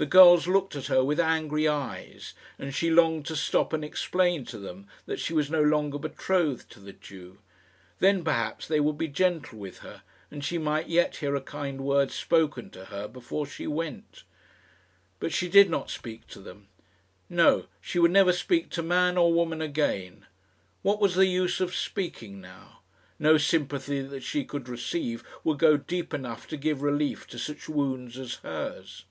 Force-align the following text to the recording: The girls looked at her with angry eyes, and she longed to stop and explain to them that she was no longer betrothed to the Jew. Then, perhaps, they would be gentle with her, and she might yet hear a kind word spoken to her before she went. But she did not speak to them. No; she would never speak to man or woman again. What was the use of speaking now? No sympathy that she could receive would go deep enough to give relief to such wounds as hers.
The 0.00 0.06
girls 0.06 0.46
looked 0.46 0.76
at 0.76 0.86
her 0.86 1.02
with 1.02 1.18
angry 1.18 1.66
eyes, 1.66 2.32
and 2.56 2.72
she 2.72 2.88
longed 2.88 3.26
to 3.26 3.34
stop 3.34 3.72
and 3.72 3.84
explain 3.84 4.44
to 4.44 4.56
them 4.56 4.86
that 5.06 5.18
she 5.18 5.34
was 5.34 5.50
no 5.50 5.60
longer 5.60 5.98
betrothed 5.98 6.70
to 6.70 6.78
the 6.78 6.92
Jew. 6.92 7.38
Then, 7.98 8.22
perhaps, 8.22 8.68
they 8.68 8.78
would 8.78 8.96
be 8.96 9.08
gentle 9.08 9.58
with 9.58 9.78
her, 9.78 10.02
and 10.30 10.44
she 10.44 10.56
might 10.56 10.86
yet 10.88 11.16
hear 11.16 11.34
a 11.34 11.40
kind 11.40 11.80
word 11.80 12.12
spoken 12.12 12.70
to 12.70 12.84
her 12.84 13.08
before 13.08 13.44
she 13.44 13.66
went. 13.66 14.22
But 15.18 15.32
she 15.32 15.48
did 15.48 15.68
not 15.68 15.90
speak 15.90 16.28
to 16.28 16.38
them. 16.38 16.68
No; 17.28 17.66
she 17.80 17.98
would 17.98 18.12
never 18.12 18.32
speak 18.32 18.70
to 18.70 18.84
man 18.84 19.16
or 19.18 19.32
woman 19.34 19.60
again. 19.60 20.26
What 20.82 21.00
was 21.00 21.16
the 21.16 21.26
use 21.26 21.58
of 21.60 21.74
speaking 21.74 22.40
now? 22.40 22.82
No 23.18 23.36
sympathy 23.36 24.00
that 24.00 24.22
she 24.22 24.44
could 24.44 24.68
receive 24.68 25.24
would 25.42 25.58
go 25.58 25.76
deep 25.76 26.14
enough 26.14 26.46
to 26.46 26.56
give 26.56 26.82
relief 26.82 27.26
to 27.26 27.36
such 27.40 27.68
wounds 27.68 28.16
as 28.16 28.36
hers. 28.44 29.04